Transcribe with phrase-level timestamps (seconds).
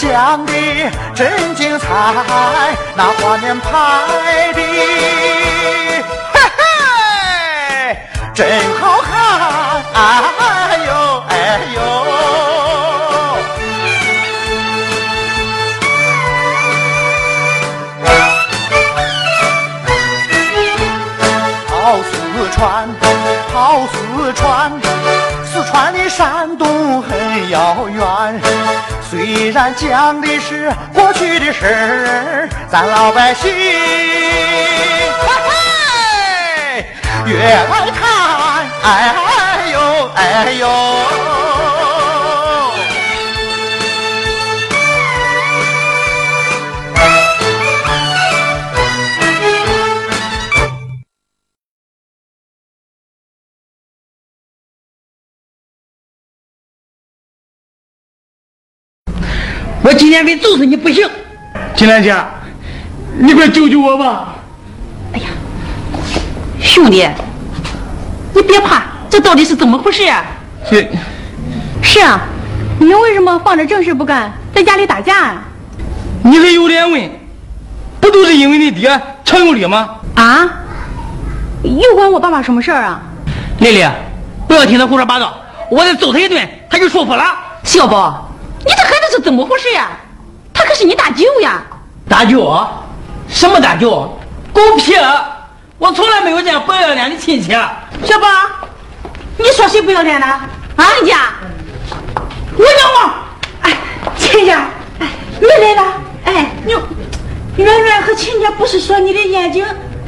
[0.00, 0.39] 讲
[29.62, 35.12] 咱讲的是过去的事儿，咱老百姓，嘿
[36.78, 36.86] 嘿，
[37.26, 38.08] 越来看，
[38.82, 39.14] 哎
[39.70, 40.66] 呦哎呦。
[40.66, 41.39] 我
[60.00, 61.06] 今天非揍死你不行！
[61.76, 62.16] 金兰姐，
[63.18, 64.34] 你快救救我吧！
[65.12, 65.26] 哎呀
[66.58, 67.06] 兄弟，
[68.32, 70.24] 你别怕，这到底是怎么回事呀、
[70.70, 70.88] 这
[71.82, 72.18] 是啊，
[72.78, 75.42] 你们为什么放着正事不干，在家里打架啊？
[76.22, 77.10] 你还有脸问？
[78.00, 79.96] 不都是因为你爹强有理吗？
[80.14, 80.48] 啊？
[81.62, 83.02] 又关我爸爸什么事儿啊？
[83.58, 83.86] 丽丽，
[84.48, 85.36] 不要听他胡说八道，
[85.70, 87.22] 我再揍他一顿，他就舒服了。
[87.64, 88.29] 小宝，
[88.64, 89.88] 你这孩子是怎么回事呀？
[90.52, 91.62] 他可是你大舅呀！
[92.08, 92.66] 大舅，
[93.28, 93.90] 什么大舅？
[94.52, 94.94] 狗屁！
[95.78, 97.52] 我从来没有见不要脸的亲戚。
[98.04, 98.26] 小宝，
[99.38, 100.26] 你说谁不要脸呢？
[100.76, 101.32] 啊，亲家，
[102.58, 103.14] 我娘王，
[103.62, 103.76] 哎，
[104.16, 104.66] 亲家，
[104.98, 105.08] 哎，
[105.40, 105.92] 你来了，
[106.24, 106.74] 哎，你，
[107.56, 109.64] 圆圆和亲家不是说你的眼睛？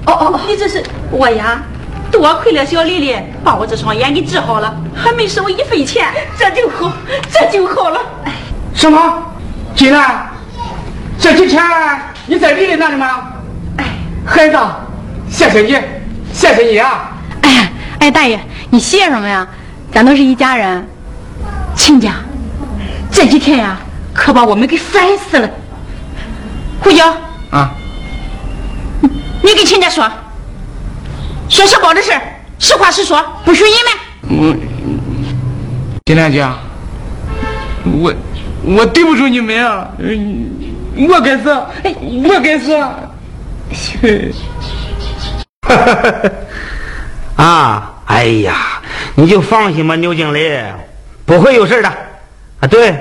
[0.07, 1.63] 哦哦哦，你这是我呀？
[2.11, 6.93] 多亏了小丽丽把我这双眼给治好了，还没收一分钱，这就好，
[7.33, 7.99] 这就好了。
[8.27, 8.33] 哎，
[8.75, 8.99] 什么？
[9.75, 10.27] 金兰，
[11.19, 11.62] 这几天
[12.27, 13.33] 你在丽丽那里吗？
[13.78, 13.84] 哎，
[14.27, 14.59] 孩子，
[15.31, 15.77] 谢谢你，
[16.33, 17.10] 谢谢你啊！
[17.43, 18.38] 哎哎，大爷，
[18.71, 19.47] 你谢什么呀？
[19.93, 20.87] 咱都是一家人。
[21.75, 22.16] 亲家，
[23.10, 23.77] 这几天呀，
[24.12, 25.49] 可把我们给烦死了。
[26.81, 27.16] 胡椒，
[27.50, 27.71] 啊，
[29.43, 30.09] 你给亲家说，
[31.49, 32.12] 说小宝的事
[32.59, 34.39] 实话实说，不许隐瞒。
[34.39, 34.54] 我
[36.04, 36.47] 金兰姐，
[37.84, 38.12] 我
[38.65, 39.89] 我对不住你们啊！
[40.97, 41.50] 我该死，
[42.25, 42.77] 我该死！
[47.37, 48.81] 啊，哎呀，
[49.15, 50.61] 你就放心吧，牛经理，
[51.25, 51.89] 不会有事的。
[52.61, 52.95] 啊，对，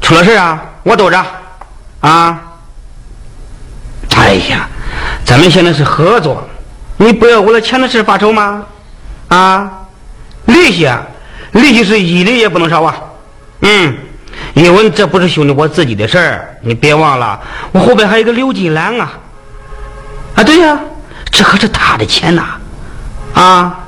[0.00, 1.24] 出了事啊，我兜着。
[2.00, 2.40] 啊，
[4.14, 4.68] 哎呀，
[5.24, 6.46] 咱们现在是合作，
[6.96, 8.64] 你不要为了钱的事发愁吗？
[9.28, 9.72] 啊，
[10.44, 11.02] 利息啊，
[11.52, 12.96] 利息是一厘也不能少啊。
[13.60, 13.96] 嗯，
[14.54, 17.40] 因为这不是兄弟我自己的事儿，你别忘了，
[17.72, 19.12] 我后边还有个刘金兰啊。
[20.34, 20.78] 啊，对呀、
[21.30, 22.44] 这可是他的钱呐、
[23.34, 23.80] 啊！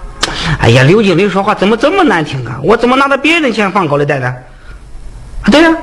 [0.60, 2.58] 哎呀，刘经理说话怎么这么难听啊？
[2.62, 4.34] 我怎么拿着别人的钱放口袋呢？
[5.42, 5.76] 啊，对呀、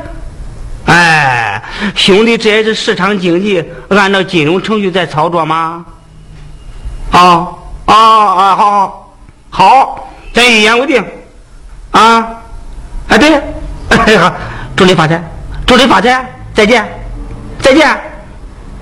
[0.86, 1.64] 哎，
[1.96, 5.86] 兄弟，这也是市场经济，按照金融程序在操作吗？
[7.12, 7.20] 啊
[7.86, 8.56] 啊啊！
[8.56, 9.16] 好好
[9.50, 11.04] 好，咱一言为定。
[11.92, 12.28] 啊，
[13.08, 13.42] 哎对，
[13.90, 14.34] 哎好，
[14.78, 15.20] 祝你发财，
[15.66, 16.86] 祝你发财，再见，
[17.60, 17.88] 再见。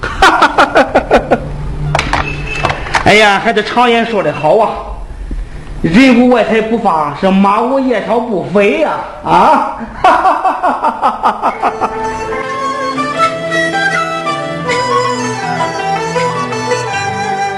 [0.02, 1.38] 哈哈哈哈哈哈！
[3.06, 4.76] 哎呀，还是常言说的好啊，
[5.82, 8.92] 人无外财不发，是马无夜草不飞呀！
[9.24, 9.78] 啊！
[10.04, 11.90] 哈哈哈哈哈哈！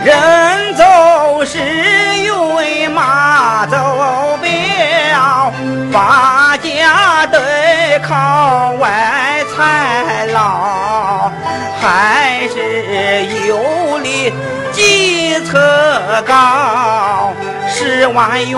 [0.05, 1.57] 人走时
[2.25, 3.77] 有为马走
[4.41, 5.51] 表，
[5.91, 6.56] 发
[6.87, 11.29] 家得靠外财老，
[11.81, 14.33] 还是有理
[14.71, 17.33] 计策高。
[17.69, 18.57] 十万元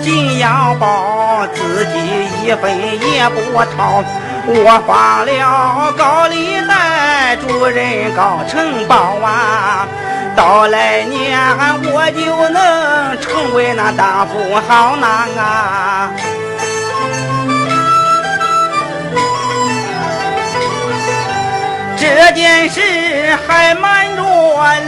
[0.00, 1.98] 紧要报，自己
[2.44, 3.40] 一分也不
[3.76, 4.04] 掏。
[4.46, 9.88] 我发了高利贷，主人高承包啊。
[10.36, 11.36] 到来年
[11.82, 15.06] 我就能成为那大富豪呢
[15.40, 16.10] 啊！
[22.08, 22.80] 这件事
[23.46, 24.22] 还瞒着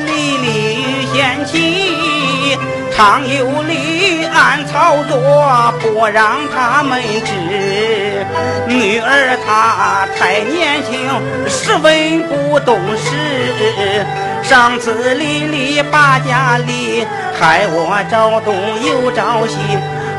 [0.06, 2.56] 丽丽与贤妻，
[2.94, 8.24] 常有理暗操作，不让他们知。
[8.68, 11.10] 女儿她太年轻，
[11.48, 14.06] 十分不懂事。
[14.42, 17.04] 上次丽丽把家里，
[17.38, 18.54] 害我找东
[18.86, 19.56] 又找西，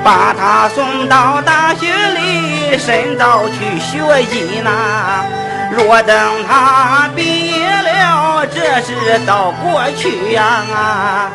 [0.04, 5.24] 把她送到大学里深造去学医呐。
[5.72, 8.96] 若等他毕业了，这事
[9.26, 10.44] 到过去呀
[10.74, 11.32] 啊！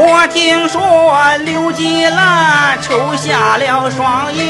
[0.00, 0.80] 我听说
[1.44, 4.46] 刘金兰抽瞎了双眼，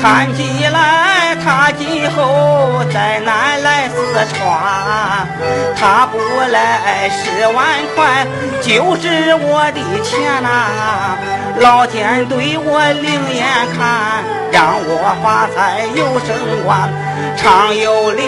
[0.00, 5.26] 看起来他今后再难来四川。
[5.74, 6.18] 他不
[6.52, 7.66] 来十万
[7.96, 8.24] 块，
[8.60, 11.18] 就是我的钱呐！
[11.58, 13.44] 老天对我另眼
[13.76, 14.22] 看，
[14.52, 16.30] 让我发财又升
[16.64, 16.88] 官，
[17.36, 18.22] 常有理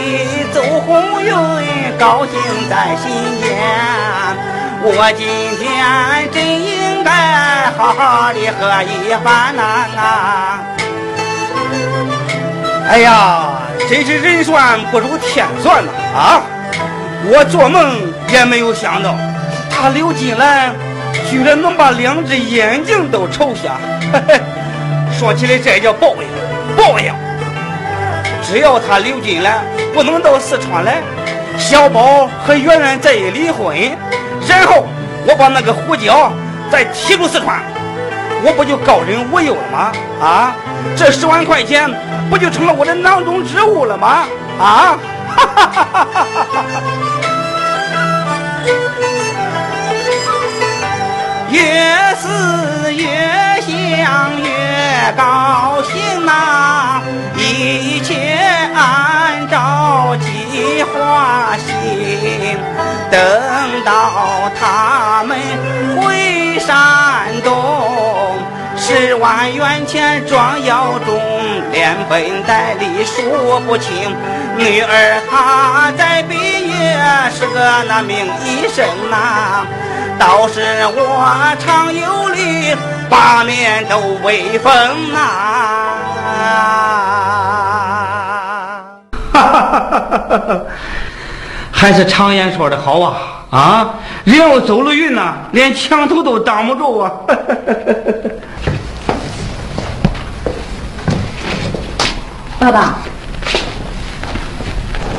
[0.53, 1.33] 走鸿运，
[2.01, 2.35] 高兴
[2.69, 3.55] 在心间。
[4.87, 5.27] 我今
[5.57, 7.11] 天真应该
[7.75, 10.61] 好好的喝一番呐！
[12.91, 15.91] 哎呀，真是人算不如天算呐！
[16.15, 16.43] 啊，
[17.33, 19.15] 我做梦也没有想到，
[19.71, 20.75] 他刘金兰
[21.31, 23.79] 居然能把两只眼睛都抽瞎。
[25.19, 26.29] 说起来，这叫报应，
[26.77, 27.11] 报应！
[28.43, 29.65] 只要他刘金兰
[29.95, 31.01] 不能到四川来，
[31.57, 33.75] 小宝和圆圆再一离婚。
[34.57, 34.87] 然后
[35.27, 36.33] 我把那个胡椒
[36.71, 37.61] 再提出四川，
[38.45, 39.93] 我不就高枕无忧了吗？
[40.23, 40.55] 啊，
[40.97, 41.91] 这十万块钱
[42.31, 44.27] 不就成了我的囊中之物了吗？
[44.61, 44.97] 啊！
[45.37, 46.83] 哈哈哈哈哈哈！
[51.51, 53.05] 越思越
[53.61, 57.03] 想越高兴呐，
[57.37, 58.39] 一切
[58.75, 62.74] 按照计划行。
[63.15, 63.23] 等
[63.85, 65.39] 到他们
[65.97, 66.75] 回山
[67.45, 67.55] 东，
[68.77, 71.23] 十万元钱装腰中，
[71.71, 74.13] 连本带利数不清。
[74.57, 76.99] 女儿她在毕业
[77.31, 79.65] 是个那名医生呐，
[80.19, 80.61] 倒是
[80.97, 82.77] 我常有理，
[83.09, 84.73] 八面都威风
[85.13, 85.21] 呐。
[89.33, 90.61] 哈哈哈哈哈哈！
[91.77, 93.17] 还是常言说的好啊
[93.51, 93.95] 啊！
[94.25, 97.13] 人要走了运呐，连墙头都挡不住啊！
[102.59, 102.95] 爸爸，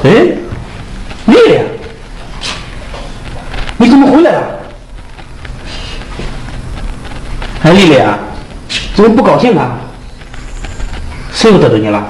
[0.03, 0.09] 哎，
[1.25, 1.59] 丽丽，
[3.77, 4.41] 你怎么回来了？
[7.63, 8.17] 哎，丽丽啊，
[8.95, 9.77] 怎么不高兴啊？
[11.31, 12.03] 谁又得罪你了？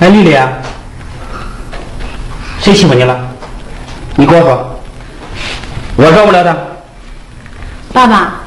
[0.00, 0.50] 哎，丽丽啊。
[2.66, 3.16] 谁欺负你了？
[4.16, 4.80] 你跟我说，
[5.94, 6.56] 我饶不了他。
[7.92, 8.40] 爸爸，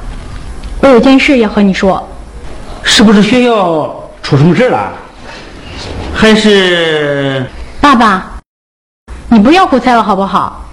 [0.82, 2.06] 我有件事要和你说。
[2.84, 4.92] 是不是学校出什么事了？
[6.14, 7.46] 还是？
[7.80, 8.30] 爸爸，
[9.30, 10.66] 你不要胡猜了好不好？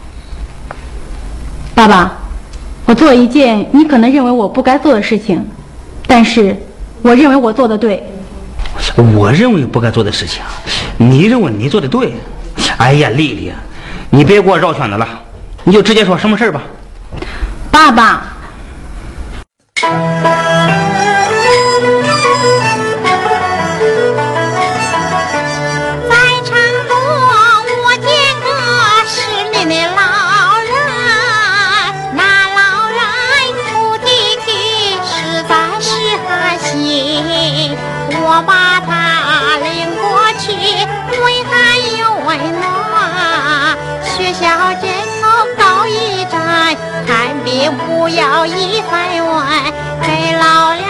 [1.72, 2.14] 爸爸，
[2.84, 5.48] 我做了一件你可能认为我不该做的事情，
[6.08, 6.56] 但是
[7.00, 8.02] 我认为我做的对。
[9.14, 10.42] 我认为不该做的事情，
[10.96, 12.12] 你认为你做的对？
[12.78, 13.52] 哎呀，丽丽，
[14.10, 15.08] 你别给我绕圈子了，
[15.64, 16.60] 你就直接说什么事吧。
[17.70, 18.22] 爸爸。
[47.70, 49.46] 不要一番问，
[50.02, 50.82] 给老人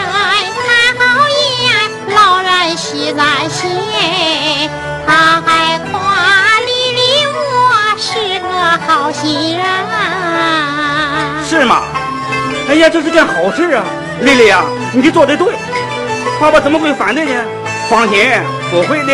[0.63, 0.67] 看
[0.99, 1.73] 好眼，
[2.15, 3.71] 老人喜在心。
[5.07, 5.95] 他还夸
[6.67, 7.01] 丽丽
[7.33, 7.37] 我
[7.97, 8.49] 是个
[8.87, 9.65] 好心人。
[11.49, 11.83] 是吗？
[12.69, 13.85] 哎呀，这是件好事啊！
[14.21, 15.55] 丽丽啊，你做的对，
[16.41, 17.41] 爸爸怎么会反对呢？
[17.89, 18.19] 放心，
[18.71, 19.13] 不会的。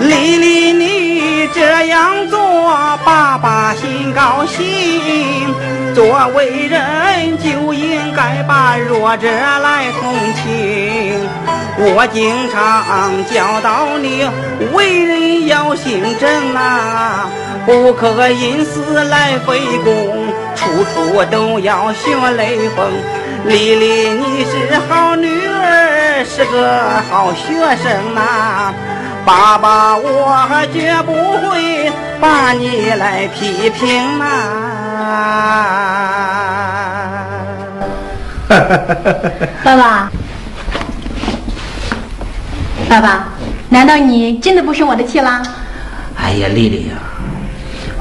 [0.00, 0.95] 丽丽，你。
[1.54, 2.38] 这样做，
[3.04, 5.54] 爸爸心高兴。
[5.94, 11.28] 作为人就应该把弱者来同情。
[11.78, 14.26] 我经常教导你，
[14.74, 17.26] 为人要行正啊，
[17.64, 22.86] 不可因私来费功，处处都要学雷锋。
[23.44, 28.74] 丽丽，你是好女儿，是个好学生呐。
[29.26, 31.90] 爸爸，我绝不会
[32.20, 34.24] 把你来批评呐。
[39.64, 40.08] 爸爸，
[42.88, 43.24] 爸爸，
[43.68, 45.42] 难道你真的不生我的气啦？
[46.16, 46.94] 哎呀，丽丽呀，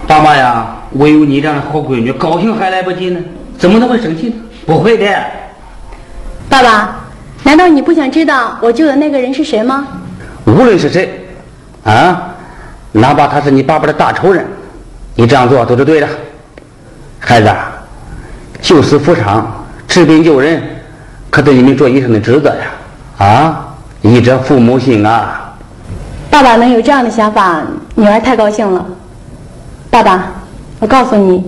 [0.07, 3.19] 爸爸呀，我有你这样的好闺女，高兴还来不及呢，
[3.57, 4.35] 怎么能会生气呢？
[4.67, 5.07] 不会的。
[6.47, 6.99] 爸爸，
[7.41, 9.87] 难道你不想知道我救的那个人是谁吗？
[10.45, 11.09] 无论是谁，
[11.83, 12.29] 啊，
[12.91, 14.45] 哪怕他是你爸爸的大仇人，
[15.15, 16.07] 你这样做都是对的。
[17.19, 17.51] 孩子，
[18.61, 20.61] 救死扶伤、治病救人，
[21.31, 23.25] 可对你们做医生的职责呀！
[23.25, 23.65] 啊，
[24.01, 25.53] 医者父母心啊！
[26.29, 27.63] 爸爸能有这样的想法，
[27.95, 28.85] 女儿太高兴了。
[29.89, 30.27] 爸爸，
[30.79, 31.43] 我告诉你，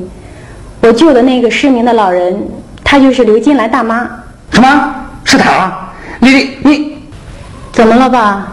[0.81, 2.35] 我救的那个失明的老人，
[2.83, 4.09] 她就是刘金兰大妈。
[4.51, 4.95] 什么？
[5.23, 5.71] 是他？
[6.19, 6.97] 你你，你
[7.73, 8.47] 怎么了，爸？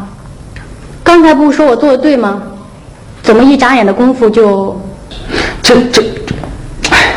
[1.04, 2.42] 刚才不是说我做的对吗？
[3.23, 4.76] 怎么一眨眼的功夫就……
[5.62, 6.02] 这这，
[6.90, 7.14] 哎，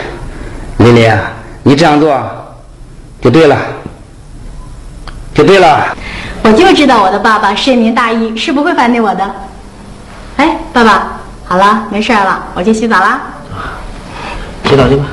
[0.77, 1.09] 丽丽，
[1.63, 2.17] 你这样做
[3.19, 3.57] 就对了，
[5.33, 5.93] 就对了。
[6.43, 9.35] 我就知道我的爸爸深明大义，是不会反对我的。
[10.37, 13.21] 哎，爸爸，好了，没事了，我去洗澡啦。
[14.63, 15.03] 洗澡去吧。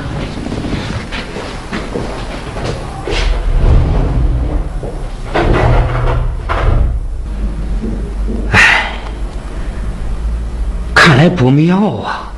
[11.25, 12.31] 来不妙啊。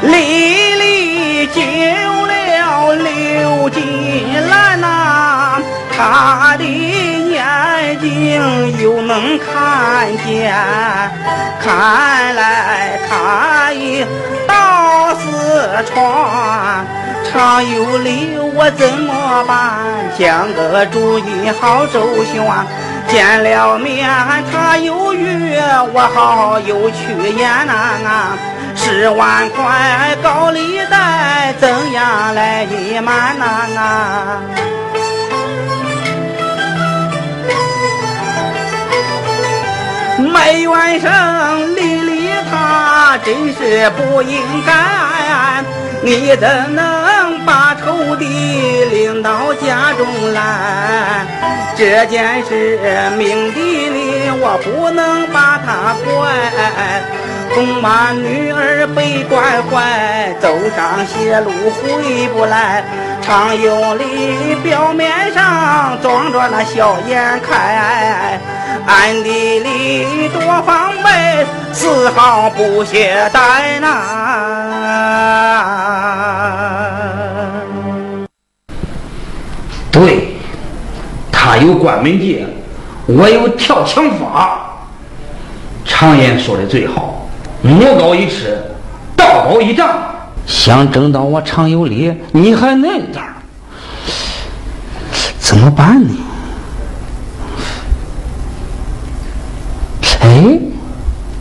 [0.00, 5.60] 丽丽救了刘金兰呐、
[5.94, 10.56] 她的眼睛又能看见，
[11.62, 14.06] 看来她已
[14.46, 16.95] 到四川。
[17.36, 19.76] 上有理，我怎么办？
[20.16, 22.42] 想个主意好周旋。
[23.08, 24.08] 见了面，
[24.50, 25.62] 他有约，
[25.92, 28.38] 我好有去演呐。
[28.74, 34.40] 十万块高利贷，怎样来隐瞒呐？
[40.18, 44.72] 没怨声，丽丽她真是不应该，
[46.02, 48.24] 你怎能把仇敌
[48.90, 51.26] 领到家中来？
[51.76, 52.78] 这件事
[53.18, 53.58] 命的，
[54.40, 56.10] 我不能把它怪。
[57.54, 62.84] 恐怕女儿被关怀，走上邪路回不来。
[63.22, 68.38] 常有理，表面上装着那笑颜开，
[68.86, 74.02] 暗地里多防备，丝毫不懈怠呐。
[79.92, 80.38] 对，
[81.30, 82.46] 他有关门技，
[83.04, 84.62] 我有跳墙法。
[85.84, 87.28] 常言说的最好，
[87.60, 88.58] 魔高一尺，
[89.14, 89.86] 道高一丈。
[90.46, 93.34] 想争到我常有理，你还嫩点儿，
[95.38, 96.14] 怎么办呢？
[100.22, 100.58] 哎，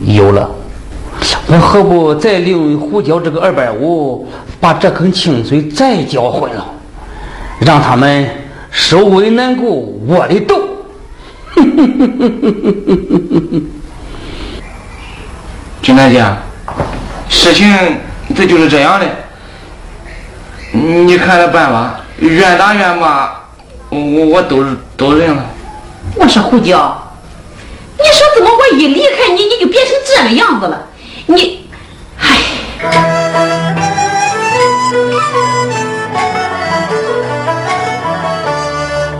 [0.06, 0.50] 有了！
[1.48, 4.28] 我何不再利用胡椒这个二百五，
[4.60, 6.66] 把这坑清水再搅浑了，
[7.60, 8.30] 让他们
[8.70, 10.62] 首尾难顾，我的斗。
[15.82, 16.24] 金大姐，
[17.30, 17.74] 事情
[18.36, 19.06] 这就是这样的，
[20.74, 23.30] 你看着办吧，愿打愿骂，
[23.90, 24.66] 我我都
[24.98, 25.46] 都认了。
[26.16, 26.96] 我说胡椒，
[27.98, 30.88] 你说怎么我一离开你，你就变成这个样子了？
[31.28, 31.70] 你，
[32.18, 32.26] 唉。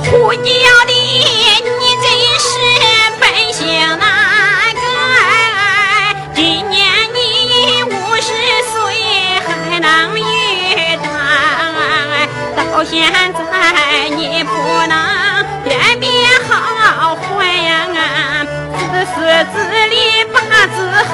[0.04, 0.42] 胡椒
[0.88, 0.94] 的，
[1.62, 2.06] 你真
[2.40, 2.50] 是
[3.20, 3.24] 本
[3.54, 3.68] 性
[4.00, 4.00] 难
[4.74, 4.80] 改。
[6.34, 6.84] 今年
[7.14, 7.16] 你
[7.84, 8.32] 五十
[8.72, 8.74] 岁
[9.46, 9.86] 还能
[10.18, 10.22] 遇
[11.04, 11.08] 到，
[12.78, 14.52] 到现在你不
[14.88, 14.96] 能
[19.06, 19.22] 私
[19.54, 19.56] 自
[19.88, 19.94] 里
[20.34, 20.36] 把
[20.68, 20.76] 字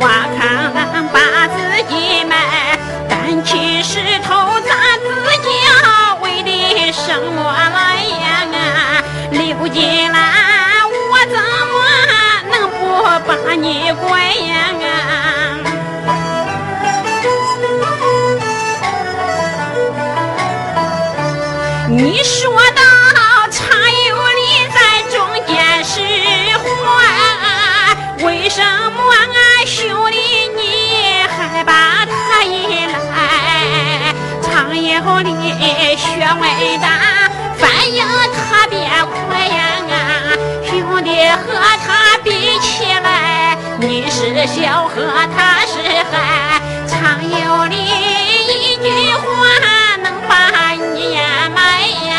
[0.00, 0.04] 挖
[0.38, 0.40] 坑
[1.12, 1.16] 把
[1.48, 1.56] 自
[1.88, 1.92] 己
[2.24, 2.32] 埋
[3.08, 3.10] 担
[3.44, 3.90] 起石
[4.24, 5.04] 头砸自
[5.42, 5.46] 己
[6.22, 6.48] 为的
[6.92, 7.36] 什么
[7.74, 7.76] 来
[8.22, 8.24] 呀？
[8.54, 8.56] 啊
[9.30, 10.18] 溜进来
[11.10, 11.36] 我怎
[11.72, 11.74] 么
[12.50, 12.80] 能不
[13.26, 14.50] 把你怪呀？
[21.88, 22.81] 你说的
[35.96, 36.06] 学
[36.40, 36.40] 问
[36.80, 36.88] 大，
[37.58, 38.78] 反应特别
[39.28, 39.56] 快呀！
[40.64, 41.52] 兄弟和
[41.86, 45.02] 他比起来，你是小和
[45.36, 45.72] 他是
[46.10, 49.22] 孩，常有理一句话
[50.02, 51.18] 能把你
[51.54, 51.56] 埋
[52.06, 52.10] 呀，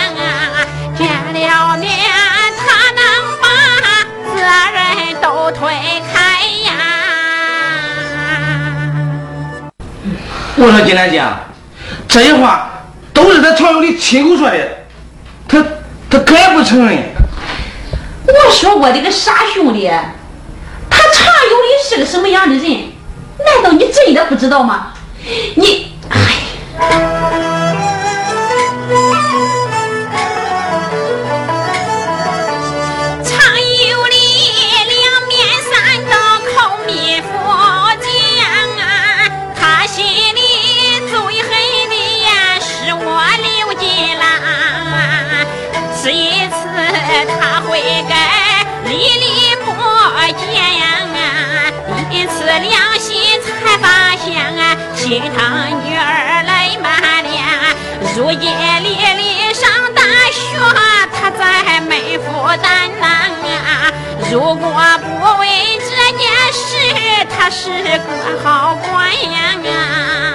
[0.98, 1.01] 见。
[1.34, 1.89] 了面，
[2.60, 2.63] 他
[2.94, 3.01] 能
[3.42, 3.46] 把
[4.36, 4.38] 责
[4.72, 4.77] 任
[5.22, 5.60] 都推
[6.13, 6.13] 开
[6.63, 6.70] 呀！
[10.56, 11.24] 我说金兰姐，
[12.08, 12.70] 这些话
[13.13, 14.58] 都是他常有理亲口说的，
[15.48, 15.63] 他
[16.10, 16.98] 他敢不承认？
[18.25, 19.88] 我说我的个傻兄弟，
[20.89, 22.91] 他常有理是个什么样的人？
[23.46, 24.93] 难道你真的不知道吗？
[25.55, 27.62] 你，哎。
[64.33, 66.65] 如果不为这件事，
[67.29, 67.69] 他是
[68.00, 70.32] 个好官呀。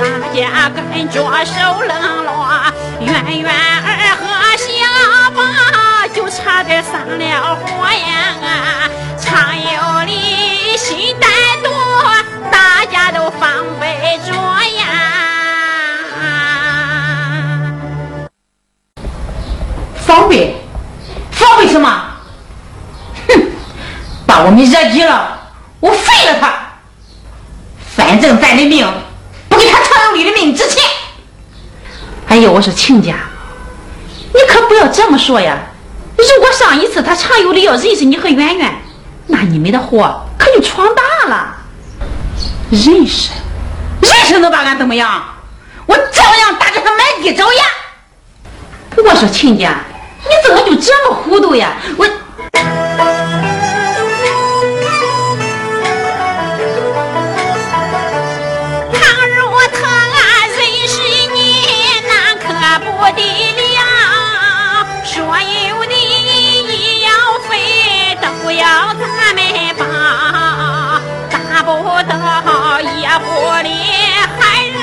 [0.00, 2.48] 大家跟着手冷落，
[3.00, 4.24] 圆圆儿和
[4.56, 4.66] 小
[5.32, 5.42] 宝
[6.14, 8.34] 就差点上了火呀！
[8.42, 8.48] 啊
[9.20, 11.26] 常有理心歹
[11.62, 11.68] 毒，
[12.50, 13.46] 大家都防
[13.78, 14.32] 备着
[14.78, 14.88] 呀！
[19.96, 20.56] 防备？
[21.30, 22.04] 防备什么？
[23.28, 23.38] 哼，
[24.26, 25.38] 把我们惹急了，
[25.80, 26.54] 我废了他！
[27.94, 28.90] 反正咱的命
[29.90, 30.82] 不给他常有理的命值钱。
[32.28, 33.16] 哎呦，我说亲家，
[34.32, 35.58] 你可不要这么说呀！
[36.16, 38.72] 如果上一次他常有理要认识你和圆圆，
[39.26, 41.56] 那你们的祸可就闯大了。
[42.70, 43.30] 认识，
[44.00, 45.24] 认识能把俺怎么样？
[45.86, 47.64] 我照样打给他满地找牙。
[48.96, 49.74] 我说亲家，
[50.22, 51.74] 你怎么就这么糊涂呀？
[51.96, 53.49] 我。
[72.02, 73.68] 到夜壶里
[74.38, 74.74] 还热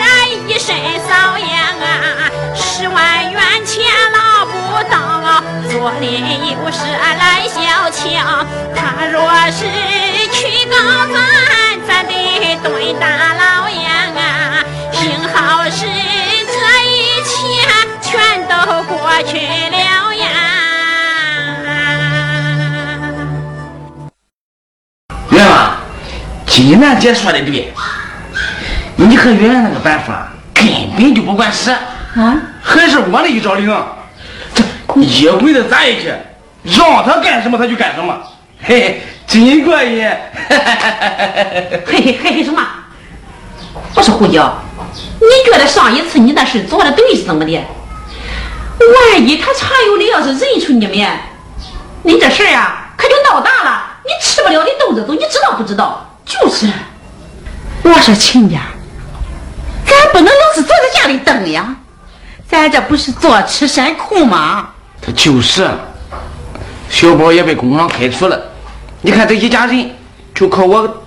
[0.47, 0.75] 一身
[1.08, 1.47] 骚痒
[1.82, 2.30] 啊！
[2.56, 4.51] 十万元钱捞不
[4.89, 6.06] 到，左邻
[6.51, 8.45] 右舍来小瞧。
[8.75, 9.17] 他若
[9.51, 9.60] 是
[10.32, 10.38] 去
[10.69, 10.75] 告
[11.08, 11.17] 咱，
[11.88, 13.86] 咱得蹲大牢呀！
[14.15, 14.63] 啊！
[14.93, 14.99] 幸
[15.34, 15.86] 好是
[16.45, 17.34] 这一切
[18.01, 18.53] 全都
[18.84, 19.77] 过去了
[26.57, 27.71] 金兰姐说的对，
[28.95, 30.65] 你和圆圆那个办法根
[30.97, 33.71] 本就不管事啊，还是我的一招灵。
[34.55, 34.63] 这
[34.99, 36.11] 一棍子砸下去，
[36.63, 38.17] 让他干什么他就干什么，
[38.63, 40.09] 嘿 嘿，真过瘾。
[40.49, 42.59] 嘿嘿嘿嘿什么？
[43.93, 44.51] 我说胡椒，
[45.19, 47.51] 你觉得上一次你那事做的对是怎么的？
[47.51, 51.07] 万一他常有理要是认出你们，
[52.01, 56.06] 你这事啊可就闹大了，你吃不了的兜着走，你知道不知道？
[56.27, 56.69] 就是，
[57.83, 58.59] 我说亲家，
[59.85, 61.73] 咱不能老是坐在家里等呀，
[62.49, 64.67] 咱这不是坐吃山空吗？
[65.01, 65.65] 他就是，
[66.89, 68.37] 小宝也被工厂开除了，
[69.01, 69.89] 你看这一家人
[70.35, 71.03] 就靠我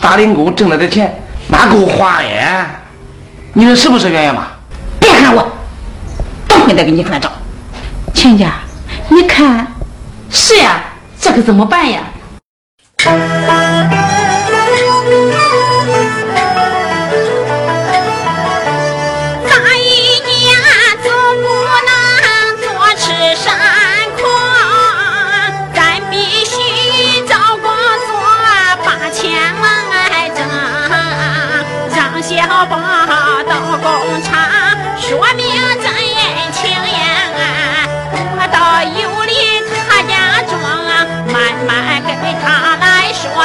[0.00, 1.14] 打零工挣来的钱，
[1.48, 2.80] 哪够花呀？
[3.52, 4.46] 你说是不是圆圆妈？
[4.98, 5.46] 别喊我，
[6.48, 7.30] 等会再给你算账。
[8.14, 8.54] 亲家，
[9.08, 9.66] 你看，
[10.30, 10.82] 是呀，
[11.20, 12.00] 这可怎么办呀？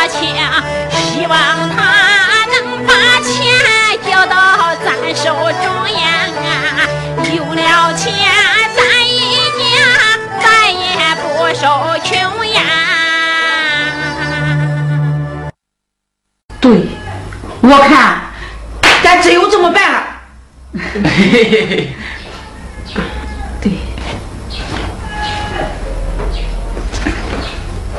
[0.10, 0.17] 来说情，
[0.91, 1.38] 希望
[1.69, 1.78] 他
[2.48, 3.30] 能把钱
[4.10, 4.34] 交到
[4.84, 5.24] 咱手
[5.62, 6.02] 中呀！
[7.36, 8.12] 有了钱，
[8.76, 9.63] 咱一家
[10.41, 11.63] 再也不受
[12.04, 12.12] 穷
[12.54, 12.60] 呀！
[16.60, 16.88] 对，
[17.62, 18.22] 我看
[19.04, 20.04] 咱只有这么办了。
[23.62, 23.80] 对，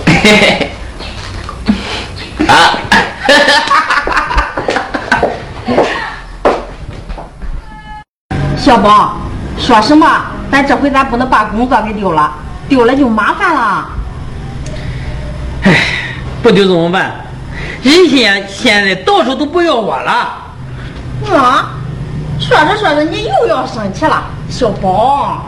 [0.07, 0.70] 嘿嘿嘿，
[8.57, 9.17] 小宝，
[9.59, 10.07] 说什么？
[10.51, 12.33] 咱这回咱不能把工作给丢了，
[12.69, 13.89] 丢了就麻烦了。
[16.43, 17.13] 不丢怎么办？
[17.83, 20.13] 人家现在到处都不要我了。
[21.33, 21.71] 啊，
[22.39, 25.47] 说着说着你又要生气了，小宝。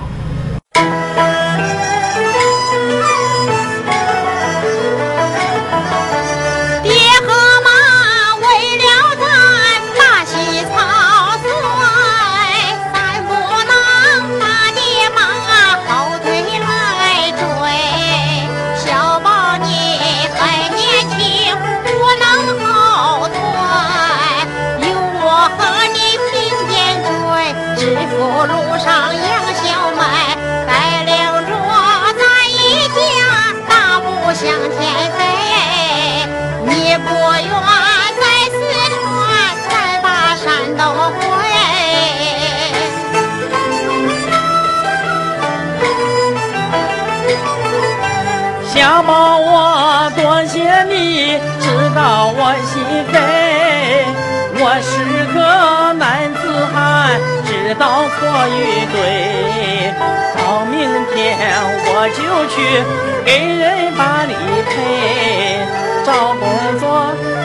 [50.88, 52.72] 你知道我心
[53.12, 53.14] 扉。
[54.64, 54.92] 我是
[55.34, 56.40] 个男子
[56.72, 58.18] 汉，知道错
[58.48, 58.94] 与对。
[60.36, 60.78] 到明
[61.12, 61.16] 天
[61.86, 62.20] 我就
[62.52, 62.54] 去
[63.24, 64.34] 给人把礼
[64.68, 64.70] 赔，
[66.04, 66.42] 找工
[66.78, 66.82] 作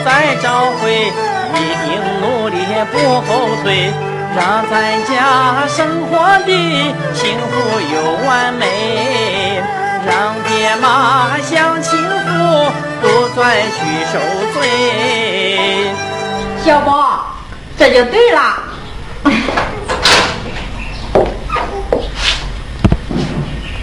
[0.04, 0.46] 再找
[0.78, 1.10] 回，
[1.54, 1.88] 一定
[2.20, 2.56] 努力
[2.92, 3.26] 不后
[3.62, 3.92] 退，
[4.36, 4.38] 让
[4.70, 4.72] 咱
[5.06, 6.12] 家生活
[6.44, 6.50] 的
[7.14, 7.94] 幸福又
[8.28, 8.62] 完美。
[10.06, 13.76] 让爹妈享清福，不再去
[14.12, 14.18] 受
[14.52, 14.58] 罪。
[16.64, 17.34] 小宝，
[17.78, 18.62] 这就对了。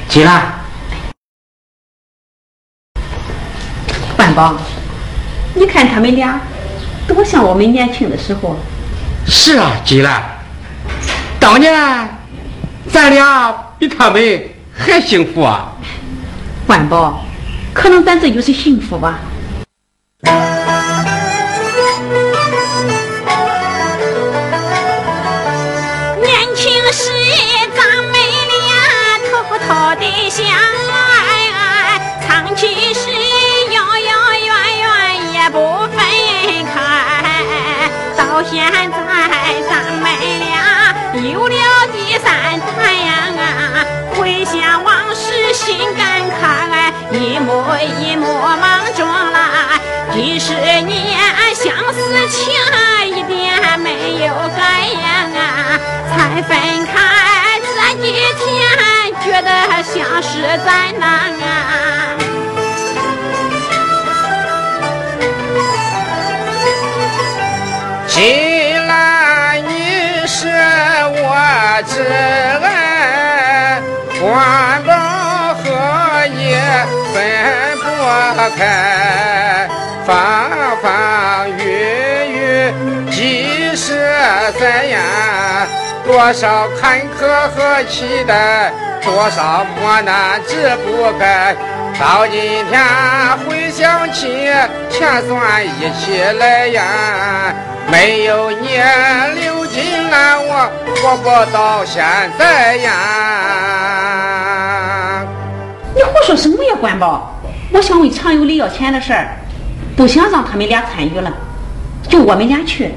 [0.09, 0.53] 起来，
[4.17, 4.55] 万宝，
[5.53, 6.39] 你看他们俩
[7.05, 8.55] 多像我们年轻的时候。
[9.27, 10.23] 是啊，吉兰，
[11.39, 11.73] 当年
[12.89, 15.73] 咱俩比他们还幸福啊！
[16.67, 17.24] 万宝，
[17.75, 19.19] 可能咱这就是幸福吧。
[20.23, 20.33] 年
[26.55, 27.11] 轻时
[27.75, 28.13] 咱们
[28.49, 29.67] 俩偷偷
[29.99, 30.45] 的想
[47.65, 48.63] 一幕一幕梦
[48.95, 49.39] 中来。
[50.13, 51.17] 几十年
[51.55, 51.97] 相思
[52.29, 52.53] 情
[53.07, 53.89] 一点没
[54.25, 54.59] 有改
[55.01, 55.03] 呀，
[56.09, 56.93] 才分开
[57.61, 57.67] 这
[58.01, 58.55] 几天，
[59.23, 59.49] 觉得
[59.83, 60.29] 像是
[60.65, 61.03] 灾难
[61.41, 61.43] 啊。
[68.07, 68.15] 既
[68.87, 69.69] 然你
[70.25, 71.19] 是我
[71.85, 71.91] 挚
[72.63, 72.65] 爱，
[78.57, 79.67] 开，
[80.05, 80.15] 风
[80.81, 80.87] 风
[81.59, 81.63] 雨
[82.29, 82.35] 雨
[83.11, 83.15] 几
[83.75, 83.93] 十
[84.59, 84.99] 载呀，
[86.05, 88.71] 多少坎坷和期待，
[89.03, 91.55] 多少磨难志不改。
[91.97, 92.83] 到今天
[93.47, 94.51] 回想起，
[94.89, 96.83] 钱算一起来呀，
[97.87, 98.77] 没有你
[99.35, 100.69] 刘金兰，我
[101.01, 102.03] 活不到现
[102.37, 102.91] 在呀。
[105.95, 107.34] 你胡说什么呀，关宝？
[107.75, 109.35] 我想问常有理要钱的事儿，
[109.97, 111.29] 不想让他们俩参与了，
[112.07, 112.91] 就我们俩去，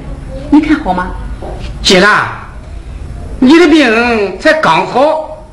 [0.51, 1.07] 你看好吗？
[1.83, 2.29] 姐兰，
[3.39, 5.43] 你的病才刚好，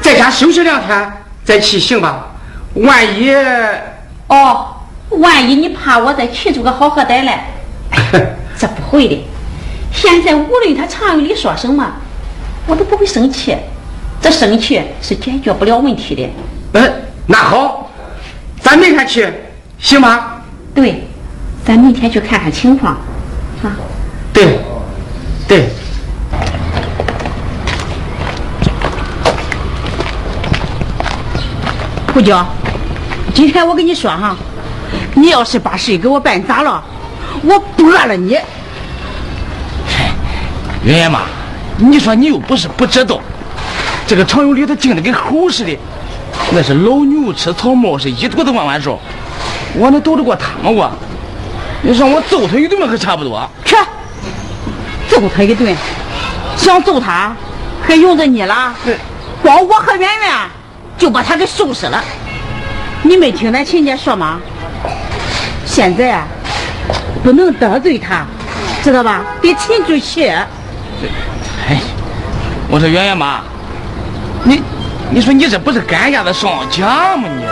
[0.00, 1.12] 在家休息两天
[1.44, 2.28] 再去行吧。
[2.76, 3.30] 万一
[4.28, 4.68] 哦，
[5.10, 7.48] 万一你怕我再去出个好货歹来，
[8.56, 9.22] 这不会的。
[9.92, 11.86] 现在无论他常有理说什么，
[12.66, 13.54] 我都不会生气。
[14.18, 16.30] 这生气是解决不了问题的。
[16.72, 17.85] 嗯，那好，
[18.66, 19.32] 咱明天去
[19.78, 20.42] 行吗？
[20.74, 21.06] 对，
[21.64, 22.94] 咱明天去看看情况，
[23.62, 23.70] 啊。
[24.32, 24.58] 对，
[25.46, 25.68] 对。
[32.12, 32.44] 胡娇，
[33.32, 34.36] 今天我跟你说哈，
[35.14, 36.82] 你要是把事给我办砸了，
[37.42, 38.36] 我剁了你。
[40.82, 41.20] 云云妈，
[41.76, 43.20] 你说你又不是不知道，
[44.08, 45.78] 这个常有理他精的跟猴似的。
[46.52, 48.98] 那是老牛吃草帽，是一肚子弯弯绕，
[49.74, 50.70] 我能斗得过他吗？
[50.70, 50.90] 我，
[51.82, 53.48] 你让我揍他一顿还差不多。
[53.64, 53.76] 去，
[55.08, 55.74] 揍他一顿，
[56.56, 57.34] 想揍他
[57.82, 58.74] 还用着你了？
[59.42, 60.32] 光我和圆圆
[60.96, 62.02] 就把他给收拾了。
[63.02, 64.40] 你没听咱亲家说吗？
[65.64, 66.26] 现在啊，
[67.22, 68.24] 不能得罪他，
[68.82, 69.22] 知道吧？
[69.42, 70.28] 得沉住气。
[70.28, 71.80] 哎，
[72.68, 73.40] 我说圆圆妈，
[74.44, 74.62] 你
[75.10, 77.28] 你说你这不是赶鸭子上架吗？
[77.30, 77.46] 你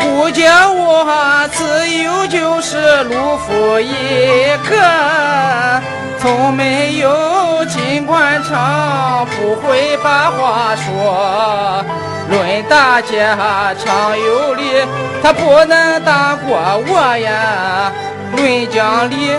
[0.00, 5.80] 不叫我自由就是路夫一个，
[6.18, 11.84] 从没有尽管唱，不会把话说。
[12.28, 14.84] 论大家常有理，
[15.22, 16.56] 他不能打过
[16.88, 17.92] 我呀。
[18.36, 19.30] 论讲理，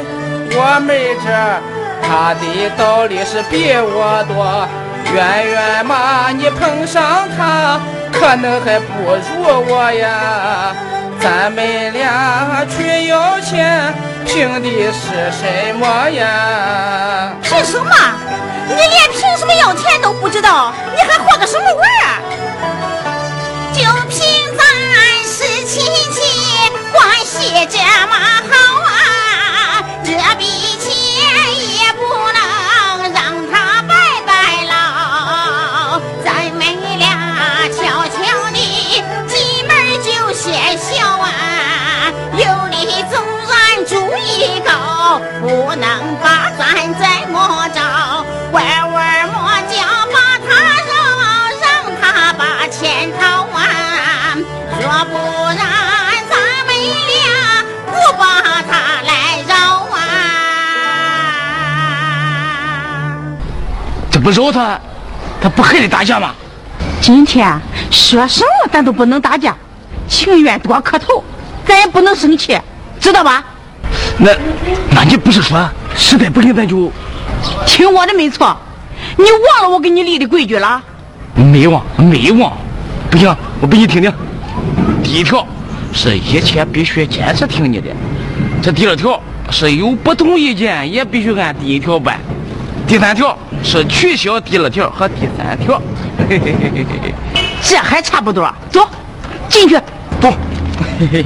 [0.51, 1.27] 我没这
[2.01, 4.67] 他的道理是比我多。
[5.13, 7.79] 圆圆嘛，你碰上他，
[8.11, 10.75] 可能还不如我呀。
[11.19, 13.93] 咱们俩去要钱，
[14.25, 17.31] 凭的是什么呀？
[17.41, 17.89] 凭什么？
[18.67, 22.21] 你连凭什么要钱都不知道，你还活个什么玩儿？
[23.73, 24.19] 就凭
[24.57, 24.61] 咱
[25.23, 25.81] 是亲
[26.11, 26.19] 戚，
[26.91, 28.13] 关系这么
[28.51, 28.53] 好
[64.27, 64.77] 不饶他，
[65.39, 66.35] 他不还得打架吗？
[66.99, 67.57] 今天
[67.89, 69.55] 说什么咱都不能打架，
[70.09, 71.23] 情愿多磕头，
[71.65, 72.59] 咱也不能生气，
[72.99, 73.41] 知道吧？
[74.17, 74.31] 那
[74.91, 75.57] 那你不是说
[75.95, 76.91] 实在不行咱就
[77.65, 78.53] 听我的没错，
[79.15, 80.83] 你忘了我给你立的规矩了？
[81.33, 82.51] 没忘没忘？
[83.09, 84.13] 不行，我给你听听。
[85.01, 85.47] 第一条
[85.93, 87.87] 是一切必须坚持听你的，
[88.61, 89.17] 这第二条
[89.49, 92.19] 是有不同意见也必须按第一条办，
[92.87, 95.77] 第三条是取消第二条和第三条。
[96.29, 97.13] 嘿嘿嘿嘿嘿
[97.61, 98.87] 这还差不多，走，
[99.49, 99.75] 进去。
[100.21, 100.33] 走。
[100.97, 101.25] 嘿嘿。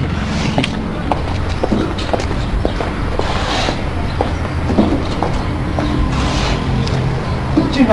[7.72, 7.86] 进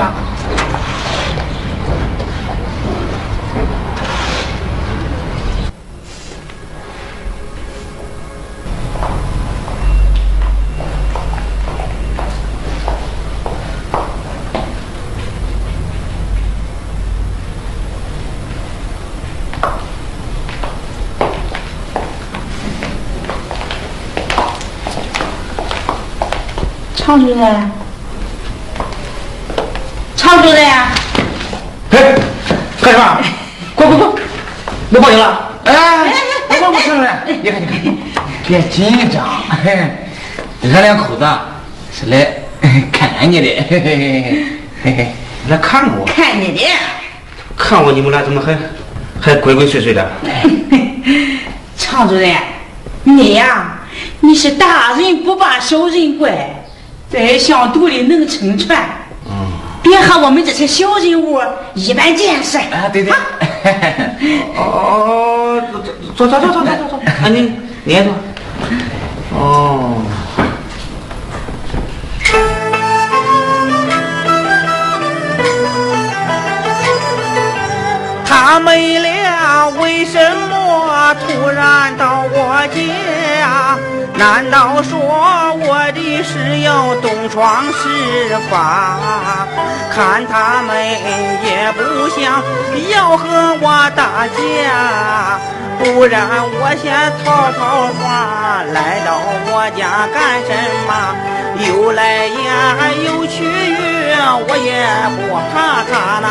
[27.17, 27.19] 去。
[27.19, 27.71] 常主任，
[30.15, 30.63] 常主任，
[31.91, 32.15] 哎，
[32.81, 33.21] 干什么？
[33.75, 34.07] 快 快快，
[34.91, 35.51] 我报警了！
[35.65, 36.13] 哎，
[36.61, 37.11] 我不承认。
[37.41, 37.79] 你看你看，
[38.47, 39.25] 别紧张。
[40.71, 41.27] 俺两口子
[41.91, 42.31] 是来
[42.91, 44.45] 看你的，嘿嘿嘿
[44.83, 45.07] 嘿嘿，
[45.49, 46.61] 来看我，看你的。
[47.57, 48.55] 看我，你们俩怎么还
[49.19, 50.07] 还鬼鬼祟祟的？
[51.75, 52.35] 常主任，
[53.03, 53.79] 你呀，
[54.19, 56.58] 你是大人不把小人怪，
[57.11, 58.79] 在乡土里能撑船。
[59.25, 59.31] 嗯，
[59.81, 61.41] 别和我们这些小人物
[61.73, 62.57] 一般见识。
[62.57, 63.13] 啊，对对。
[64.55, 65.61] 哦，
[66.15, 68.13] 坐坐坐坐坐坐坐，啊你你也坐。
[69.37, 69.95] 哦。
[78.25, 80.19] 他们俩为什
[80.49, 83.77] 么突然到我家？
[84.15, 85.91] 难道说我
[86.23, 88.97] 是要东窗事发？
[89.91, 90.69] 看他们
[91.43, 92.41] 也不像
[92.89, 93.27] 要和
[93.59, 94.37] 我打架，
[95.77, 96.19] 不然
[96.61, 97.59] 我先套套
[97.97, 99.07] 话，来到
[99.47, 100.17] 我家干
[100.47, 100.49] 什
[100.87, 100.91] 么？
[101.67, 102.47] 又来言，
[103.03, 104.15] 又去语，
[104.47, 105.19] 我也不
[105.51, 105.91] 怕他
[106.21, 106.25] 那。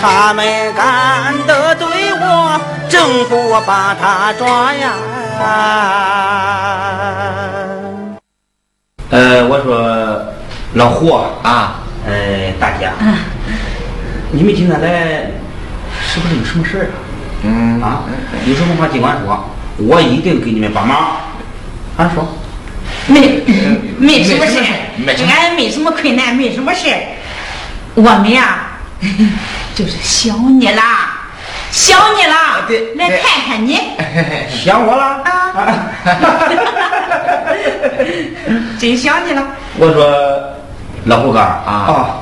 [0.00, 0.82] 他们敢
[1.46, 1.86] 得罪
[2.20, 4.92] 我，政府把他抓呀！
[9.10, 10.22] 呃，我说
[10.74, 11.10] 老胡
[11.42, 12.92] 啊，呃，大家，
[14.32, 15.30] 你们今天来
[16.06, 16.96] 是不是有什么事儿啊？
[17.42, 18.02] 嗯啊，
[18.46, 21.16] 有什么话尽管说，我一定给你们帮忙。
[21.96, 22.26] 啊，说。
[23.06, 23.42] 没
[23.98, 24.60] 没什么事
[24.96, 26.88] 没什么俺没什么困难，没什么事
[27.94, 28.72] 我们呀，
[29.74, 31.17] 就是想你啦，
[31.70, 33.78] 想你了，对来看看你，
[34.50, 35.04] 想我了？
[35.24, 35.92] 啊
[38.78, 39.42] 真想你了。
[39.76, 40.06] 我说，
[41.04, 42.20] 老胡哥啊啊，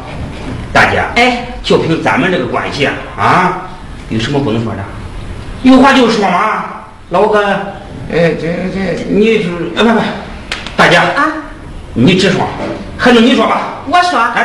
[0.73, 3.63] 大姐，哎，就凭咱们这个关系啊，啊，
[4.09, 4.79] 有什么不能说的？
[5.63, 6.65] 有话就说嘛。
[7.11, 7.45] 老胡哥，
[8.13, 10.01] 哎，这这你是哎不不，
[10.77, 11.27] 大姐，啊，
[11.95, 12.49] 你直说，
[12.99, 13.83] 还是你说吧。
[13.87, 14.45] 我说，啊对，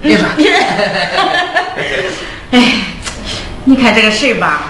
[0.10, 0.26] 你说，
[2.52, 2.62] 哎，
[3.64, 4.62] 你看这个事儿吧，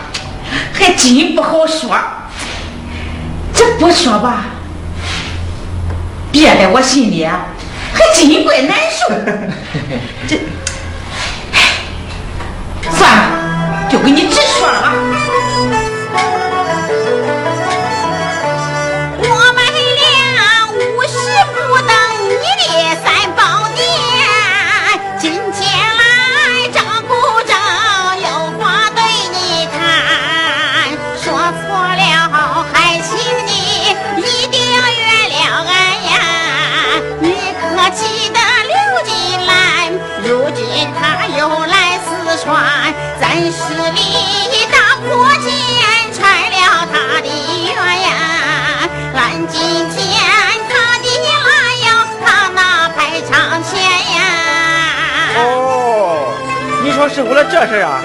[0.73, 1.97] 还真不好说。
[3.53, 4.47] 这不说吧，
[6.33, 7.47] 憋在我心里啊，
[7.93, 9.15] 还真怪难受。
[10.29, 10.37] 这，
[11.53, 11.59] 哎，
[12.91, 14.94] 算了，就跟你直说了吧。
[57.15, 58.01] 是为了这事啊？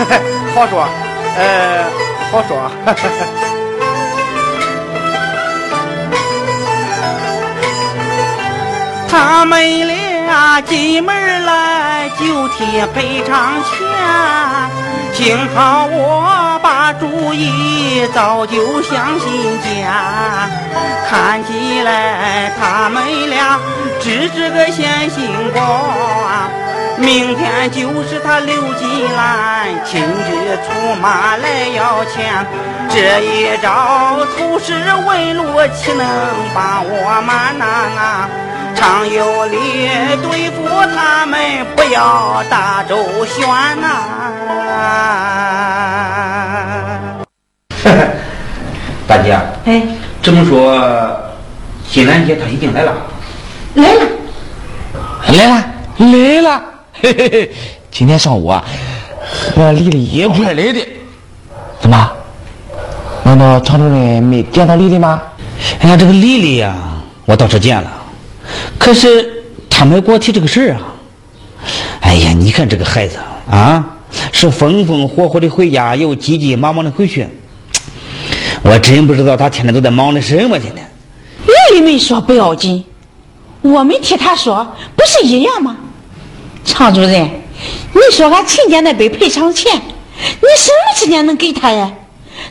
[0.56, 0.88] 好说，
[1.36, 1.84] 呃，
[2.32, 2.56] 好说。
[9.10, 13.76] 他们俩进门来就贴赔偿钱，
[15.12, 19.86] 幸好我把主意早就想心间，
[21.10, 23.60] 看起来他们俩
[24.00, 25.60] 只是个闲心光。
[26.98, 32.46] 明天就是他刘金兰亲自出马来要钱，
[32.88, 34.72] 这一招出师
[35.06, 36.06] 问路，岂能
[36.54, 38.28] 把我瞒呐啊？
[38.74, 39.58] 常有理
[40.22, 41.38] 对付他们，
[41.74, 43.46] 不要大周旋
[43.80, 43.86] 呐、
[49.06, 49.82] 大姐，哎，
[50.22, 50.78] 这么说，
[51.90, 52.92] 金兰姐她已经来了。
[53.74, 54.00] 来了，
[55.28, 55.64] 来了
[55.98, 56.62] 来了，
[57.02, 57.50] 嘿嘿嘿，
[57.90, 58.64] 今天上午啊，
[59.54, 60.80] 和丽丽一块来的。
[61.78, 62.12] 怎么？
[63.22, 65.20] 难道常主任没见到丽丽吗？
[65.80, 66.74] 哎呀，这个丽丽呀、
[67.26, 67.90] 我倒是见了，
[68.78, 70.80] 可是她没给我提这个事儿啊。
[72.00, 73.18] 哎呀，你看这个孩子
[73.50, 73.84] 啊，
[74.32, 77.28] 是风风火火的回家，又急急忙忙的回去。
[78.62, 80.90] 我真不知道他天天都在忙的什么，天天。
[81.46, 82.82] 丽丽没说不要紧，
[83.60, 85.76] 我们替她说，不是一样吗？
[86.66, 87.30] 常主任，
[87.92, 91.90] 你说俺亲家那笔赔偿钱，你什么时间能给他呀？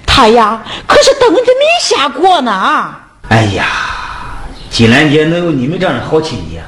[0.06, 1.44] 他呀，可是等着没
[1.80, 2.96] 下过呢。
[3.30, 3.66] 哎呀，
[4.72, 6.66] 金兰姐能有你们这样的好亲戚啊，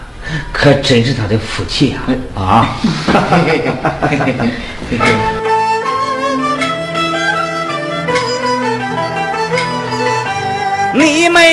[0.52, 2.00] 可真是她的福气呀！
[2.36, 2.78] 啊，
[10.94, 11.44] 你们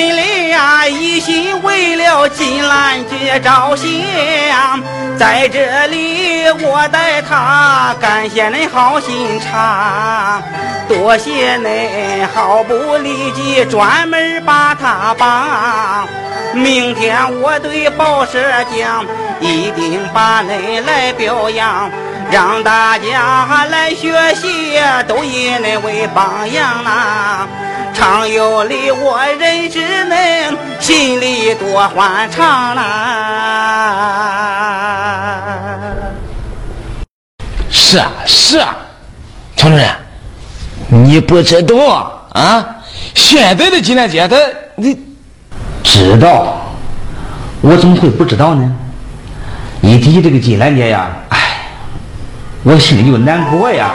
[0.87, 4.81] 一心为了金兰姐着想，
[5.17, 10.41] 在这里我代他感谢恁好心肠，
[10.87, 16.07] 多谢恁毫不利己，专门把他帮。
[16.53, 18.39] 明天我对报社
[18.77, 19.05] 讲，
[19.41, 21.89] 一定把恁来表扬，
[22.31, 27.47] 让大家来学习，都以恁为榜样啦。
[27.95, 32.81] 常有理，我认识恁，心里多欢畅啦。
[37.71, 38.75] 是啊是啊，
[39.55, 39.89] 常主任，
[40.89, 42.65] 你不知道啊？
[43.13, 44.35] 现在的金兰姐她
[44.75, 44.97] 你
[45.81, 46.65] 知道，
[47.61, 48.75] 我怎么会不知道呢？
[49.81, 51.69] 一提起这个金兰姐呀，哎，
[52.63, 53.93] 我心里就难过呀。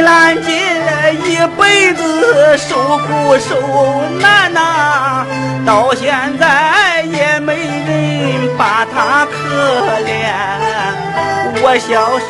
[0.00, 0.52] 兰姐
[1.24, 5.26] 一辈子受苦受难呐、
[5.66, 9.32] 到现在也没人把她可
[10.06, 10.10] 怜。
[11.62, 12.26] 我小时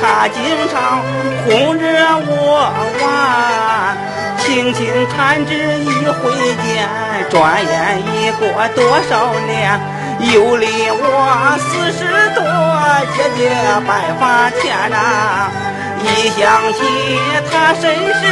[0.00, 0.36] 她经
[0.70, 1.00] 常
[1.44, 1.84] 哄着
[2.26, 2.72] 我
[3.02, 3.96] 玩，
[4.38, 4.78] 轻轻
[5.16, 5.86] 弹指一
[6.18, 6.32] 挥
[6.62, 6.88] 间，
[7.30, 8.42] 转眼已过
[8.74, 9.78] 多少年。
[10.32, 12.00] 有理我四十
[12.34, 12.42] 多，
[13.14, 13.38] 姐姐
[13.86, 14.96] 白发天呐。
[16.04, 16.78] 一想起
[17.50, 17.82] 他身
[18.20, 18.22] 世，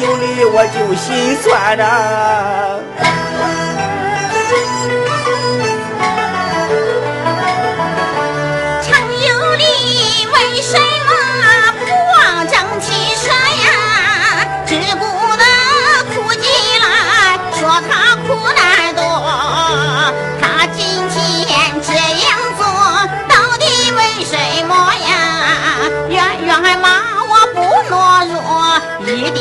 [0.00, 1.82] 有理我就心酸呐。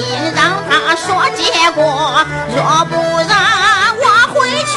[0.02, 2.26] 一定让他说结果，
[2.56, 2.96] 若不
[3.28, 3.32] 然
[4.02, 4.74] 我回去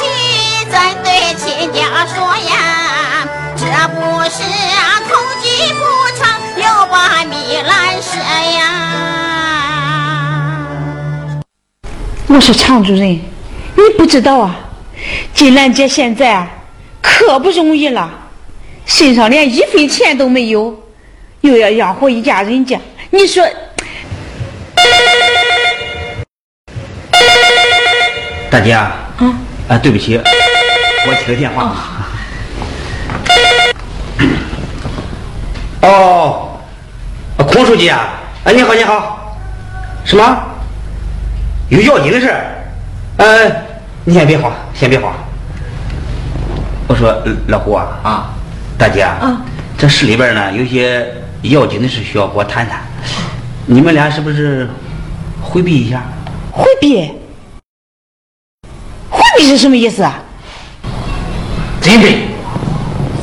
[0.71, 2.53] 再对亲家说呀。
[3.57, 4.37] 这不是
[5.09, 5.79] 偷鸡不
[6.15, 6.21] 成
[6.57, 7.33] 又把米
[7.65, 8.19] 烂舌
[8.57, 8.61] 呀！
[12.27, 13.21] 我说常主任，你
[13.97, 14.55] 不知道啊，
[15.33, 16.47] 金兰姐现在
[17.01, 18.11] 可不容易了，
[18.85, 20.77] 身上连一分钱都没有，
[21.41, 23.43] 又要养活一家人家，你说？
[28.65, 28.95] 姐啊，
[29.67, 31.75] 啊，对不起，我接个电话。
[35.83, 36.57] 哦，
[37.37, 38.09] 孔书记啊，
[38.43, 39.37] 啊，你好，你好，
[40.03, 40.37] 什么？
[41.69, 42.33] 有要紧的事？
[43.17, 43.51] 呃，
[44.03, 45.13] 你先别慌，先别慌。
[46.87, 47.15] 我说
[47.47, 48.33] 老胡啊，啊，
[48.79, 49.41] 大姐啊，
[49.77, 51.05] 这市里边呢有些
[51.43, 52.81] 要紧的事需要和我谈谈，
[53.67, 54.67] 你们俩是不是
[55.39, 56.01] 回避一下？
[56.51, 57.11] 回避？
[59.37, 60.13] 你是什么意思啊？
[61.81, 62.07] 真的，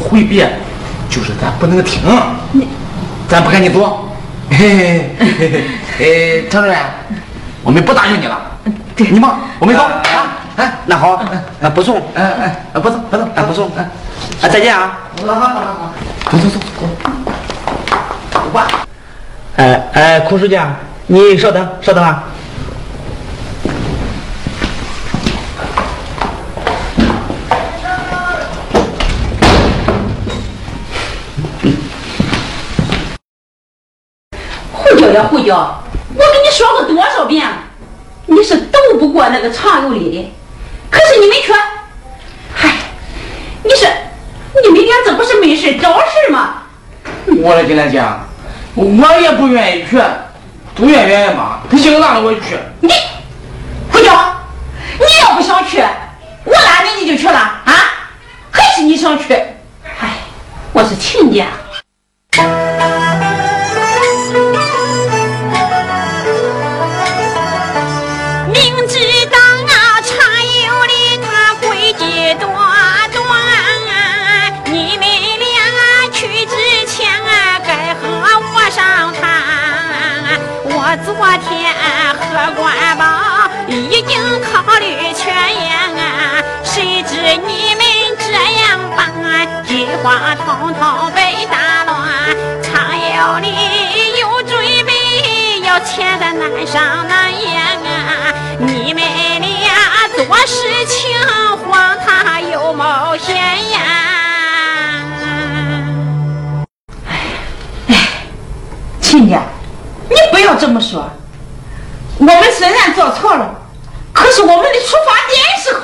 [0.00, 0.44] 回避
[1.08, 2.00] 就是咱不能听，
[2.52, 2.68] 你，
[3.28, 4.08] 咱不赶紧走。
[4.50, 5.64] 嘿嘿嘿
[5.98, 6.76] 嘿，常主任，
[7.62, 8.38] 我们不答应你了。
[8.94, 9.82] 对，你忙，我们走。
[9.82, 12.22] 啊，哎，那好，啊，不送，哎
[12.74, 14.98] 哎，不送，不送，哎，不送，哎，再见啊。
[15.26, 15.92] 好好好好，
[16.30, 16.86] 走走走走，
[18.30, 18.68] 走吧。
[19.56, 20.58] 哎哎，孔书记，
[21.06, 22.22] 你稍等，稍等啊。
[35.20, 35.82] 胡椒，
[36.14, 37.56] 我跟你说过多少遍了，
[38.26, 40.32] 你是斗不过那个常有理的。
[40.90, 41.52] 可是你们却，
[42.54, 42.70] 嗨，
[43.62, 43.86] 你是
[44.62, 46.62] 你们俩这不是没事找事吗？
[47.38, 48.02] 我的金兰姐，
[48.74, 50.00] 我也不愿意去，
[50.74, 52.58] 都愿愿意嘛，他硬拉着我去。
[52.80, 52.92] 你，
[53.90, 54.12] 胡椒，
[54.98, 55.82] 你要不想去，
[56.44, 57.72] 我拉你你就去了啊？
[58.50, 59.34] 还是你想去？
[60.00, 60.18] 哎，
[60.72, 61.46] 我是亲家。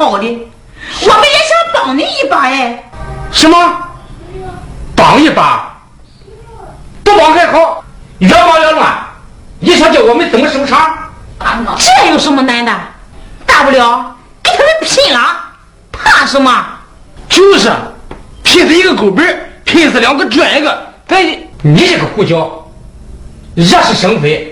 [0.09, 0.49] 好的，
[1.03, 2.91] 我们也想帮你一把哎。
[3.31, 3.59] 什么？
[4.97, 5.77] 帮一把？
[7.05, 7.85] 不帮还好，
[8.19, 9.07] 越帮越乱。
[9.61, 10.97] 你想叫我们怎么收场？
[11.77, 12.73] 这有什么难的？
[13.45, 15.21] 大不了给他们拼了，
[15.93, 16.51] 怕什么？
[17.29, 17.71] 就是，
[18.43, 20.87] 拼死一个狗本，拼死两个赚一个。
[21.07, 21.23] 咱，
[21.61, 22.67] 你这个胡椒！
[23.55, 24.48] 惹是生非。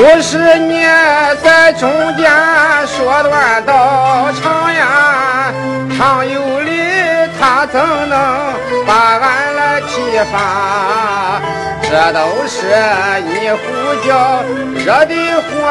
[0.00, 0.90] 五十年
[1.44, 2.30] 在中间
[2.86, 5.52] 说断道长呀，
[5.94, 6.72] 常有理
[7.38, 7.78] 他怎
[8.08, 8.54] 能
[8.86, 11.42] 把俺来批发？
[11.82, 12.64] 这都是
[13.28, 13.58] 你胡
[14.08, 14.42] 搅
[14.74, 15.68] 惹的祸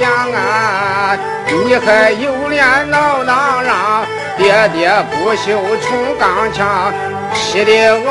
[0.00, 0.26] 呀！
[0.34, 1.16] 啊，
[1.46, 4.04] 你还有脸闹嚷嚷？
[4.36, 6.92] 爹爹不休冲钢枪，
[7.32, 8.10] 气得我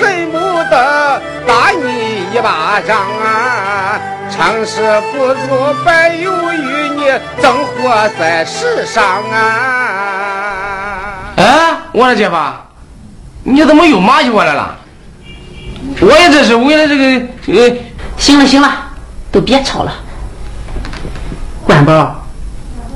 [0.00, 0.38] 恨不
[0.68, 4.00] 得打你一巴掌啊！
[4.30, 4.80] 成事
[5.12, 7.04] 不足百有余，你
[7.40, 11.32] 怎活在世上啊？
[11.36, 12.36] 哎，我的姐夫，
[13.44, 14.76] 你怎么又骂起我来了？
[16.00, 17.76] 我也这是为了这个这个。
[18.16, 18.68] 行了行了，
[19.30, 19.94] 都别吵了。
[21.64, 22.26] 关宝，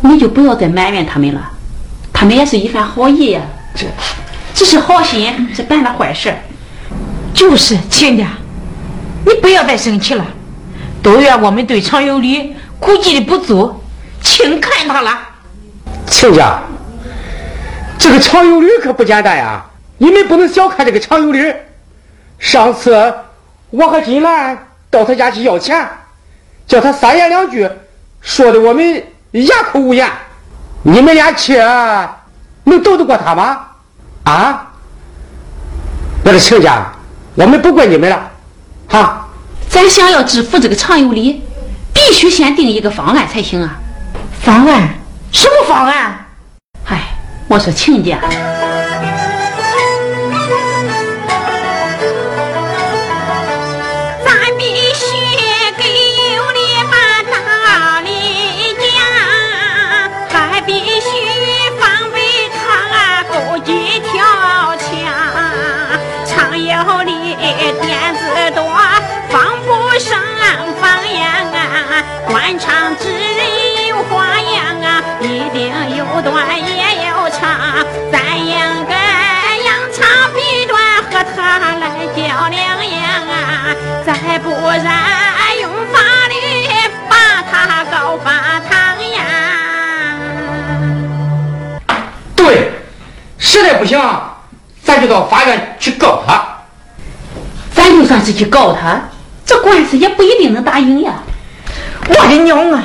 [0.01, 1.41] 你就不要再埋怨他们了，
[2.13, 3.41] 他们也是一番好意呀。
[3.73, 3.87] 这，
[4.53, 6.35] 这是好心是办了坏事。
[7.33, 8.27] 就是亲家，
[9.25, 10.27] 你不要再生气了，
[11.03, 13.83] 都怨我们对常有礼估计的不足，
[14.21, 15.19] 轻看他了。
[16.07, 16.61] 亲家，
[17.99, 19.65] 这个常有礼可不简单呀，
[19.99, 21.53] 你们不能小看这个常有礼。
[22.39, 23.15] 上次
[23.71, 25.89] 我和金兰到他家去要钱，
[26.67, 27.69] 叫他三言两句，
[28.21, 30.09] 说的我们哑口无言。
[30.83, 31.57] 你们俩去
[32.65, 33.61] 能斗得过他吗？
[34.25, 34.73] 啊？
[36.25, 36.93] 我说亲家。
[37.35, 38.31] 我们不怪你们了，
[38.89, 39.22] 哈！
[39.73, 41.43] 咱想要致富这个常有理，
[41.95, 43.81] 必须先定一个方案才行啊。
[44.43, 44.87] 方案？
[45.33, 46.27] 什么方案？
[46.91, 47.01] 哎，
[47.49, 48.21] 我说亲家。
[72.33, 78.57] 官场之人有花样啊，一定有短也有长，咱应
[78.89, 80.81] 该扬长避短，
[81.11, 82.57] 和他来较量
[82.91, 83.77] 样啊！
[84.07, 86.35] 再不然用法律
[87.07, 88.73] 把他告发唐
[89.13, 89.21] 呀！
[92.35, 92.73] 对，
[93.37, 94.01] 实在不行，
[94.83, 96.43] 咱就到法院去告他。
[97.75, 99.03] 咱就算是去告他，
[99.45, 101.13] 这官司也不一定能打赢呀。
[102.19, 102.83] 我的娘啊，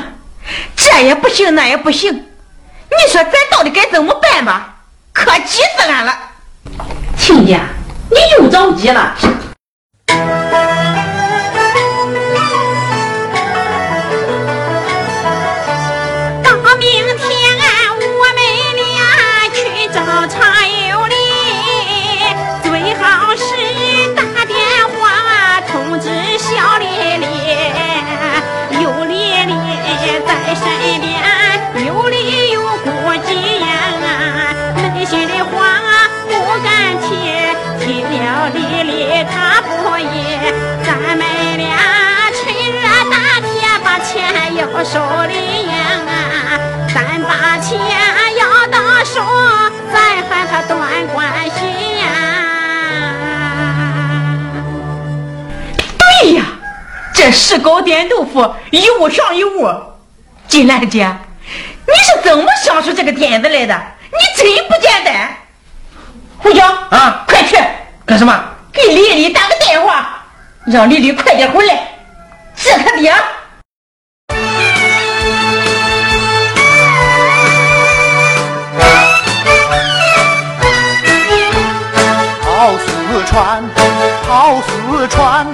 [0.76, 4.76] 这也不行，那也不行，你说咱到底该怎么办吧？
[5.14, 6.18] 可急死俺了！
[7.18, 7.62] 亲家，
[8.10, 9.16] 你又着急了。
[44.84, 45.74] 手里呀
[46.08, 46.60] 啊，
[46.94, 47.80] 咱把钱
[48.38, 49.22] 要到手，
[49.92, 51.66] 再喊他断关系
[52.00, 52.06] 呀。
[56.22, 56.44] 对呀，
[57.14, 59.68] 这石膏点豆腐，一物降一物。
[60.48, 61.12] 金兰姐，
[61.86, 63.76] 你是怎么想出这个点子来的？
[64.12, 65.30] 你真不简单。
[66.38, 67.58] 胡椒啊，快去
[68.06, 68.44] 干什么？
[68.72, 70.24] 给丽丽打个电话，
[70.68, 71.88] 让丽丽快点回来，
[72.56, 73.14] 是他爹。
[83.30, 83.64] 川，
[84.28, 85.46] 跑四川，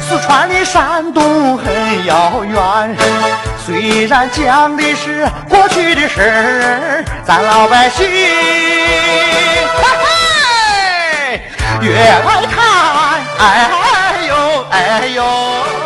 [0.00, 2.96] 四川离山东很遥远。
[3.64, 8.16] 虽然讲的是过去的事儿，咱老百姓嘿
[10.02, 11.40] 嘿
[11.80, 12.56] 越爱看，
[13.38, 14.34] 哎哎呦
[14.70, 15.77] 哎呦。